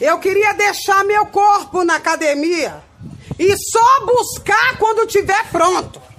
Eu 0.00 0.18
queria 0.18 0.52
deixar 0.52 1.04
meu 1.04 1.26
corpo 1.26 1.84
na 1.84 1.96
academia 1.96 2.82
e 3.38 3.54
só 3.56 4.04
buscar 4.04 4.78
quando 4.78 5.06
tiver 5.06 5.50
pronto. 5.50 6.00